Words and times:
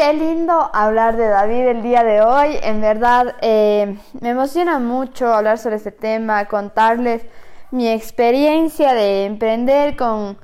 Qué 0.00 0.14
lindo 0.14 0.70
hablar 0.72 1.18
de 1.18 1.28
David 1.28 1.66
el 1.66 1.82
día 1.82 2.02
de 2.02 2.22
hoy. 2.22 2.58
En 2.62 2.80
verdad, 2.80 3.34
eh, 3.42 3.98
me 4.18 4.30
emociona 4.30 4.78
mucho 4.78 5.30
hablar 5.30 5.58
sobre 5.58 5.76
este 5.76 5.92
tema, 5.92 6.46
contarles 6.46 7.26
mi 7.70 7.86
experiencia 7.86 8.94
de 8.94 9.26
emprender 9.26 9.98
con 9.98 10.38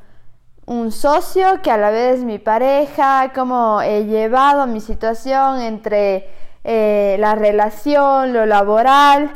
un 0.67 0.93
socio 0.93 1.63
que 1.63 1.71
a 1.71 1.79
la 1.79 1.91
vez 1.91 2.19
es 2.19 2.25
mi 2.25 2.39
pareja, 2.39 3.33
cómo 3.35 3.81
he 3.81 4.05
llevado 4.05 4.67
mi 4.67 4.83
situación 4.83 5.63
entre 5.63 6.29
eh, 6.63 7.17
la 7.19 7.35
relación, 7.35 8.35
lo 8.35 8.45
laboral. 8.45 9.31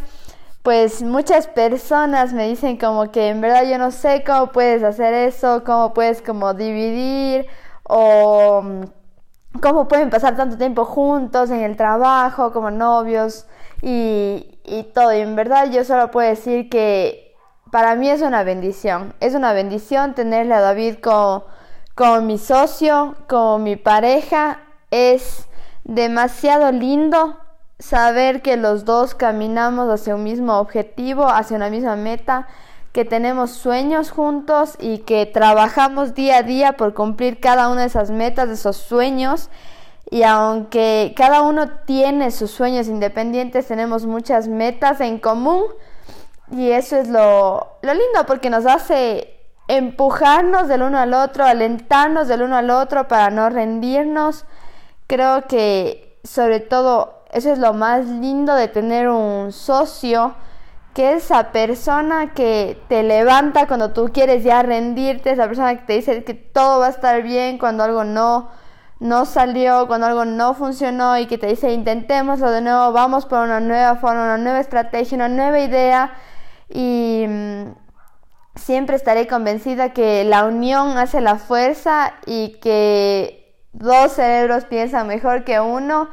Pues 0.62 1.02
muchas 1.02 1.46
personas 1.46 2.34
me 2.34 2.46
dicen 2.46 2.76
como 2.76 3.10
que 3.10 3.30
en 3.30 3.40
verdad 3.40 3.64
yo 3.64 3.78
no 3.78 3.90
sé 3.90 4.22
cómo 4.22 4.48
puedes 4.52 4.82
hacer 4.82 5.14
eso, 5.14 5.64
cómo 5.64 5.94
puedes 5.94 6.20
como 6.20 6.52
dividir 6.52 7.46
o 7.84 8.62
cómo 9.60 9.88
pueden 9.88 10.10
pasar 10.10 10.36
tanto 10.36 10.56
tiempo 10.56 10.84
juntos 10.84 11.50
en 11.50 11.60
el 11.60 11.76
trabajo, 11.76 12.52
como 12.52 12.70
novios 12.70 13.46
y, 13.82 14.58
y 14.64 14.84
todo. 14.94 15.12
Y 15.12 15.20
en 15.20 15.36
verdad 15.36 15.70
yo 15.70 15.84
solo 15.84 16.10
puedo 16.10 16.28
decir 16.28 16.68
que 16.68 17.34
para 17.70 17.94
mí 17.96 18.08
es 18.08 18.22
una 18.22 18.42
bendición. 18.42 19.14
Es 19.20 19.34
una 19.34 19.52
bendición 19.52 20.14
tenerle 20.14 20.54
a 20.54 20.60
David 20.60 20.96
como, 21.02 21.44
como 21.94 22.20
mi 22.20 22.38
socio, 22.38 23.16
como 23.28 23.58
mi 23.58 23.76
pareja. 23.76 24.60
Es 24.90 25.48
demasiado 25.84 26.72
lindo 26.72 27.36
saber 27.78 28.42
que 28.42 28.56
los 28.56 28.84
dos 28.84 29.14
caminamos 29.14 29.88
hacia 29.88 30.14
un 30.14 30.24
mismo 30.24 30.58
objetivo, 30.58 31.28
hacia 31.28 31.56
una 31.56 31.70
misma 31.70 31.96
meta 31.96 32.46
que 32.92 33.04
tenemos 33.04 33.52
sueños 33.52 34.10
juntos 34.10 34.76
y 34.80 34.98
que 34.98 35.26
trabajamos 35.26 36.14
día 36.14 36.38
a 36.38 36.42
día 36.42 36.72
por 36.72 36.94
cumplir 36.94 37.38
cada 37.38 37.68
una 37.68 37.82
de 37.82 37.86
esas 37.86 38.10
metas, 38.10 38.48
de 38.48 38.54
esos 38.54 38.76
sueños. 38.76 39.48
Y 40.10 40.24
aunque 40.24 41.14
cada 41.16 41.42
uno 41.42 41.68
tiene 41.86 42.32
sus 42.32 42.50
sueños 42.50 42.88
independientes, 42.88 43.68
tenemos 43.68 44.06
muchas 44.06 44.48
metas 44.48 45.00
en 45.00 45.18
común. 45.18 45.64
Y 46.50 46.70
eso 46.70 46.96
es 46.96 47.08
lo, 47.08 47.78
lo 47.82 47.94
lindo 47.94 48.26
porque 48.26 48.50
nos 48.50 48.66
hace 48.66 49.36
empujarnos 49.68 50.66
del 50.66 50.82
uno 50.82 50.98
al 50.98 51.14
otro, 51.14 51.44
alentarnos 51.44 52.26
del 52.26 52.42
uno 52.42 52.56
al 52.56 52.70
otro 52.70 53.06
para 53.06 53.30
no 53.30 53.50
rendirnos. 53.50 54.46
Creo 55.06 55.46
que 55.46 56.18
sobre 56.24 56.58
todo 56.58 57.22
eso 57.30 57.52
es 57.52 57.58
lo 57.60 57.72
más 57.72 58.04
lindo 58.04 58.56
de 58.56 58.66
tener 58.66 59.08
un 59.08 59.52
socio 59.52 60.34
que 60.94 61.12
es 61.14 61.24
esa 61.24 61.52
persona 61.52 62.32
que 62.34 62.82
te 62.88 63.02
levanta 63.02 63.66
cuando 63.66 63.92
tú 63.92 64.10
quieres 64.12 64.42
ya 64.42 64.62
rendirte, 64.62 65.30
esa 65.30 65.46
persona 65.46 65.76
que 65.76 65.84
te 65.84 65.92
dice 65.94 66.24
que 66.24 66.34
todo 66.34 66.80
va 66.80 66.86
a 66.86 66.90
estar 66.90 67.22
bien 67.22 67.58
cuando 67.58 67.84
algo 67.84 68.04
no, 68.04 68.50
no 68.98 69.24
salió, 69.24 69.86
cuando 69.86 70.08
algo 70.08 70.24
no 70.24 70.54
funcionó 70.54 71.16
y 71.18 71.26
que 71.26 71.38
te 71.38 71.46
dice 71.46 71.72
intentémoslo 71.72 72.50
de 72.50 72.60
nuevo, 72.60 72.92
vamos 72.92 73.26
por 73.26 73.38
una 73.40 73.60
nueva 73.60 73.96
forma, 73.96 74.24
una 74.24 74.38
nueva 74.38 74.60
estrategia, 74.60 75.16
una 75.16 75.28
nueva 75.28 75.60
idea 75.60 76.12
y 76.68 77.24
mm, 77.28 77.62
siempre 78.56 78.96
estaré 78.96 79.28
convencida 79.28 79.92
que 79.92 80.24
la 80.24 80.44
unión 80.44 80.98
hace 80.98 81.20
la 81.20 81.36
fuerza 81.36 82.14
y 82.26 82.58
que 82.60 83.54
dos 83.72 84.12
cerebros 84.12 84.64
piensan 84.64 85.06
mejor 85.06 85.44
que 85.44 85.60
uno 85.60 86.08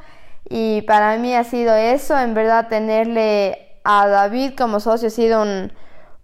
y 0.50 0.84
para 0.84 1.18
mí 1.18 1.36
ha 1.36 1.44
sido 1.44 1.76
eso, 1.76 2.18
en 2.18 2.34
verdad 2.36 2.68
tenerle 2.70 3.67
a 3.90 4.06
David 4.10 4.54
como 4.58 4.82
socio, 4.82 5.08
ha 5.08 5.12
sido 5.12 5.42
un, 5.42 5.72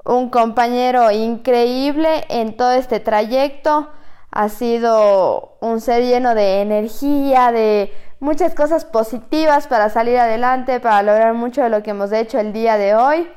un 0.03 0.29
compañero 0.29 1.11
increíble 1.11 2.25
en 2.27 2.57
todo 2.57 2.73
este 2.73 2.99
trayecto. 2.99 3.89
Ha 4.31 4.49
sido 4.49 5.55
un 5.61 5.79
ser 5.79 6.03
lleno 6.03 6.35
de 6.35 6.61
energía, 6.61 7.53
de 7.53 7.93
muchas 8.19 8.53
cosas 8.53 8.83
positivas 8.83 9.67
para 9.67 9.89
salir 9.89 10.17
adelante, 10.17 10.81
para 10.81 11.03
lograr 11.03 11.35
mucho 11.35 11.63
de 11.63 11.69
lo 11.69 11.83
que 11.83 11.91
hemos 11.91 12.11
hecho 12.11 12.37
el 12.37 12.51
día 12.51 12.77
de 12.77 12.95
hoy. 12.95 13.31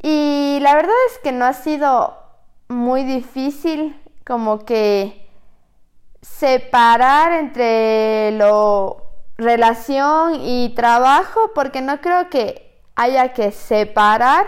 Y 0.00 0.58
la 0.60 0.76
verdad 0.76 0.94
es 1.10 1.18
que 1.18 1.32
no 1.32 1.44
ha 1.44 1.54
sido 1.54 2.16
muy 2.68 3.02
difícil 3.02 4.00
como 4.24 4.64
que 4.64 5.28
separar 6.22 7.32
entre 7.32 8.30
lo 8.30 8.98
relación 9.38 10.36
y 10.40 10.72
trabajo, 10.76 11.50
porque 11.52 11.80
no 11.80 12.00
creo 12.00 12.30
que 12.30 12.64
haya 12.96 13.32
que 13.32 13.50
separar, 13.52 14.46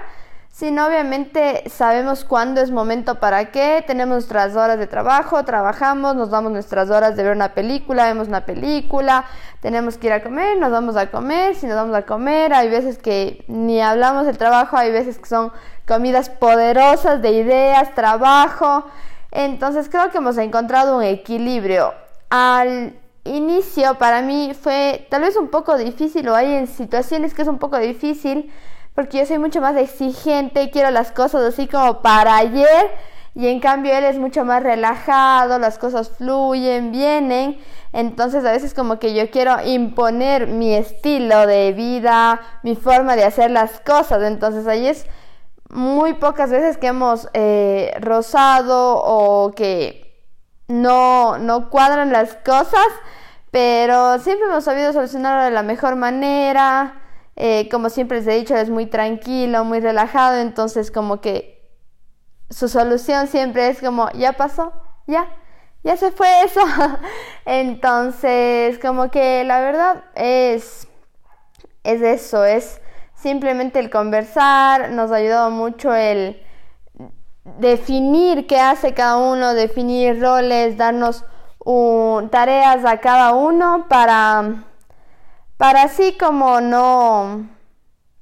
sino 0.56 0.86
obviamente 0.86 1.64
sabemos 1.68 2.24
cuándo 2.24 2.62
es 2.62 2.70
momento 2.70 3.16
para 3.16 3.50
qué, 3.50 3.84
tenemos 3.86 4.14
nuestras 4.14 4.56
horas 4.56 4.78
de 4.78 4.86
trabajo, 4.86 5.44
trabajamos, 5.44 6.16
nos 6.16 6.30
damos 6.30 6.50
nuestras 6.50 6.88
horas 6.88 7.14
de 7.14 7.24
ver 7.24 7.32
una 7.32 7.52
película, 7.52 8.06
vemos 8.06 8.28
una 8.28 8.46
película, 8.46 9.26
tenemos 9.60 9.98
que 9.98 10.06
ir 10.06 10.14
a 10.14 10.22
comer, 10.22 10.56
nos 10.56 10.70
vamos 10.70 10.96
a 10.96 11.10
comer, 11.10 11.56
si 11.56 11.66
nos 11.66 11.76
vamos 11.76 11.94
a 11.94 12.06
comer, 12.06 12.54
hay 12.54 12.70
veces 12.70 12.96
que 12.96 13.44
ni 13.48 13.82
hablamos 13.82 14.24
del 14.24 14.38
trabajo, 14.38 14.78
hay 14.78 14.90
veces 14.90 15.18
que 15.18 15.26
son 15.26 15.52
comidas 15.86 16.30
poderosas 16.30 17.20
de 17.20 17.32
ideas, 17.32 17.94
trabajo, 17.94 18.86
entonces 19.32 19.90
creo 19.90 20.10
que 20.10 20.16
hemos 20.18 20.38
encontrado 20.38 20.96
un 20.96 21.02
equilibrio. 21.02 21.92
Al 22.30 22.94
inicio 23.26 23.96
para 23.98 24.22
mí 24.22 24.52
fue 24.60 25.06
tal 25.10 25.22
vez 25.22 25.36
un 25.36 25.48
poco 25.48 25.76
difícil 25.76 26.28
o 26.28 26.34
hay 26.34 26.54
en 26.54 26.66
situaciones 26.66 27.34
que 27.34 27.42
es 27.42 27.48
un 27.48 27.58
poco 27.58 27.78
difícil 27.78 28.50
porque 28.94 29.18
yo 29.18 29.26
soy 29.26 29.38
mucho 29.38 29.60
más 29.60 29.76
exigente, 29.76 30.70
quiero 30.70 30.90
las 30.90 31.12
cosas 31.12 31.42
así 31.42 31.66
como 31.66 32.00
para 32.00 32.36
ayer 32.36 32.90
y 33.34 33.48
en 33.48 33.60
cambio 33.60 33.94
él 33.94 34.04
es 34.04 34.18
mucho 34.18 34.46
más 34.46 34.62
relajado, 34.62 35.58
las 35.58 35.76
cosas 35.76 36.08
fluyen, 36.08 36.90
vienen, 36.90 37.58
entonces 37.92 38.44
a 38.46 38.52
veces 38.52 38.72
como 38.72 38.98
que 38.98 39.12
yo 39.12 39.30
quiero 39.30 39.62
imponer 39.62 40.46
mi 40.46 40.74
estilo 40.74 41.46
de 41.46 41.72
vida, 41.72 42.40
mi 42.62 42.74
forma 42.74 43.14
de 43.14 43.24
hacer 43.24 43.50
las 43.50 43.80
cosas, 43.80 44.22
entonces 44.22 44.66
ahí 44.66 44.86
es 44.86 45.06
muy 45.68 46.14
pocas 46.14 46.50
veces 46.50 46.78
que 46.78 46.86
hemos 46.86 47.28
eh, 47.34 47.94
rozado 48.00 49.02
o 49.04 49.52
que 49.52 50.05
no, 50.68 51.38
no 51.38 51.70
cuadran 51.70 52.12
las 52.12 52.34
cosas, 52.36 52.86
pero 53.50 54.18
siempre 54.18 54.46
hemos 54.46 54.64
sabido 54.64 54.92
solucionarlo 54.92 55.44
de 55.44 55.50
la 55.50 55.62
mejor 55.62 55.96
manera. 55.96 57.02
Eh, 57.36 57.68
como 57.70 57.90
siempre 57.90 58.18
les 58.18 58.26
he 58.26 58.38
dicho, 58.38 58.56
es 58.56 58.70
muy 58.70 58.86
tranquilo, 58.86 59.64
muy 59.64 59.80
relajado, 59.80 60.38
entonces 60.38 60.90
como 60.90 61.20
que 61.20 61.56
su 62.48 62.68
solución 62.68 63.26
siempre 63.26 63.68
es 63.68 63.80
como, 63.80 64.10
ya 64.12 64.32
pasó, 64.32 64.72
ya, 65.06 65.28
ya 65.84 65.96
se 65.96 66.12
fue 66.12 66.28
eso. 66.44 66.60
entonces, 67.44 68.78
como 68.78 69.10
que 69.10 69.44
la 69.44 69.60
verdad 69.60 70.04
es, 70.14 70.88
es 71.84 72.02
eso, 72.02 72.44
es 72.44 72.80
simplemente 73.14 73.78
el 73.78 73.90
conversar, 73.90 74.90
nos 74.90 75.10
ha 75.12 75.16
ayudado 75.16 75.50
mucho 75.50 75.94
el 75.94 76.42
definir 77.58 78.46
qué 78.46 78.58
hace 78.58 78.92
cada 78.92 79.16
uno, 79.18 79.54
definir 79.54 80.20
roles, 80.20 80.76
darnos 80.76 81.24
tareas 82.30 82.84
a 82.84 82.98
cada 82.98 83.34
uno 83.34 83.86
para, 83.88 84.64
para 85.56 85.82
así 85.82 86.16
como 86.18 86.60
no, 86.60 87.48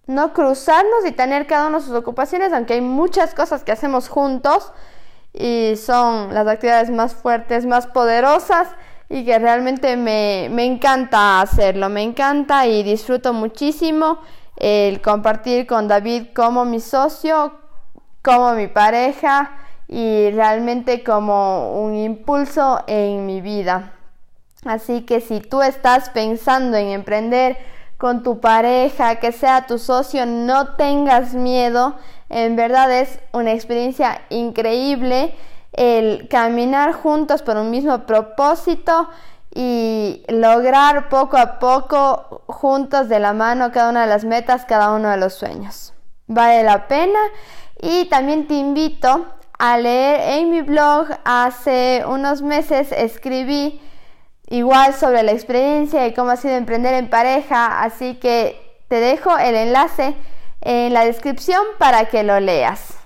no 0.07 0.33
cruzarnos 0.33 1.05
y 1.07 1.13
tener 1.13 1.47
cada 1.47 1.69
uno 1.69 1.81
sus 1.81 1.95
ocupaciones, 1.95 2.53
aunque 2.53 2.75
hay 2.75 2.81
muchas 2.81 3.35
cosas 3.35 3.65
que 3.65 3.73
hacemos 3.73 4.09
juntos 4.09 4.73
y 5.33 5.75
son 5.77 6.33
las 6.33 6.47
actividades 6.47 6.91
más 6.91 7.15
fuertes, 7.15 7.67
más 7.67 7.87
poderosas 7.87 8.69
y 9.09 9.25
que 9.25 9.39
realmente 9.39 9.97
me, 9.97 10.49
me 10.51 10.65
encanta 10.65 11.41
hacerlo, 11.41 11.89
me 11.89 12.03
encanta 12.03 12.67
y 12.67 12.83
disfruto 12.83 13.33
muchísimo 13.33 14.19
el 14.57 15.03
compartir 15.03 15.67
con 15.67 15.89
David 15.89 16.29
como 16.35 16.65
mi 16.65 16.81
socio, 16.81 17.64
como 18.25 18.55
mi 18.55 18.69
pareja 18.69 19.51
y 19.87 20.31
realmente 20.31 21.05
como 21.05 21.83
un 21.83 21.95
impulso 21.95 22.83
en 22.87 23.27
mi 23.27 23.43
vida. 23.43 23.93
Así 24.65 25.03
que 25.03 25.21
si 25.21 25.41
tú 25.41 25.61
estás 25.61 26.09
pensando 26.09 26.79
en 26.79 26.89
emprender 26.89 27.59
con 27.99 28.23
tu 28.23 28.41
pareja, 28.41 29.17
que 29.17 29.31
sea 29.31 29.67
tu 29.67 29.79
socio, 29.79 30.25
no 30.25 30.75
tengas 30.77 31.35
miedo. 31.35 31.97
En 32.31 32.57
verdad 32.57 32.91
es 32.91 33.21
una 33.33 33.53
experiencia 33.53 34.23
increíble 34.31 35.35
el 35.73 36.29
caminar 36.29 36.93
juntos 36.93 37.43
por 37.43 37.59
un 37.59 37.71
mismo 37.71 38.07
propósito 38.07 39.09
y 39.55 40.25
lograr 40.29 41.11
poco 41.11 41.37
a 41.37 41.59
poco 41.59 42.43
juntos 42.47 43.09
de 43.09 43.21
la 43.21 43.35
mano 43.35 43.71
cada 43.71 43.91
una 43.91 44.03
de 44.03 44.09
las 44.09 44.25
metas, 44.25 44.65
cada 44.65 44.93
uno 44.93 45.11
de 45.11 45.19
los 45.19 45.35
sueños. 45.35 45.93
Vale 46.27 46.63
la 46.63 46.89
pena 46.89 47.19
y 47.81 48.07
también 48.07 48.47
te 48.47 48.55
invito 48.55 49.27
a 49.59 49.79
leer 49.79 50.39
en 50.39 50.51
mi 50.51 50.63
blog 50.63 51.09
hace 51.25 52.05
unos 52.07 52.43
meses 52.43 52.93
escribí 52.93 53.81
igual 54.49 54.95
sobre 54.95 55.23
la 55.23 55.33
experiencia 55.33 56.07
y 56.07 56.15
cómo 56.15 56.31
ha 56.31 56.37
sido 56.37 56.55
emprender 56.55 56.95
en 56.95 57.09
pareja, 57.09 57.83
así 57.83 58.17
que 58.17 58.61
te 58.89 58.97
dejo 58.97 59.37
el 59.39 59.55
enlace 59.55 60.15
en 60.61 60.93
la 60.93 61.05
descripción 61.05 61.63
para 61.79 62.07
que 62.07 62.23
lo 62.23 62.41
leas. 62.41 62.99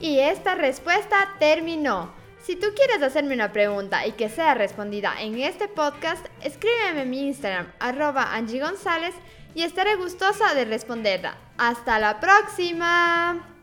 Y 0.00 0.20
esta 0.20 0.54
respuesta 0.54 1.16
terminó. 1.38 2.14
Si 2.42 2.54
tú 2.54 2.68
quieres 2.76 3.02
hacerme 3.02 3.34
una 3.34 3.52
pregunta 3.52 4.06
y 4.06 4.12
que 4.12 4.28
sea 4.28 4.54
respondida 4.54 5.14
en 5.20 5.40
este 5.40 5.66
podcast, 5.66 6.24
escríbeme 6.42 7.02
en 7.02 7.10
mi 7.10 7.26
Instagram, 7.26 7.72
arroba 7.80 8.32
y 9.56 9.62
estaré 9.62 9.96
gustosa 9.96 10.54
de 10.54 10.66
responderla. 10.66 11.34
¡Hasta 11.56 11.98
la 11.98 12.20
próxima! 12.20 13.55